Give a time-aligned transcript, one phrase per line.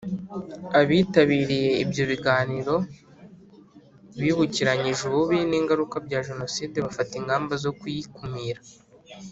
[0.79, 2.75] Abitabiriye ibyo biganiro
[4.21, 8.61] bibukiranyije ububi n ingaruka bya Jenoside bafata ingamba zo kuyikumira